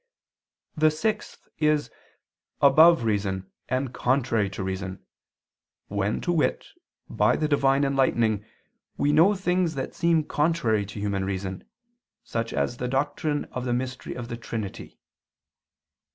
[0.75, 1.91] The sixth is
[2.59, 5.05] "above reason and contrary to reason";
[5.89, 6.65] when, to wit,
[7.07, 8.43] by the divine enlightening
[8.97, 11.65] we know things that seem contrary to human reason,
[12.23, 14.97] such as the doctrine of the mystery of the Trinity.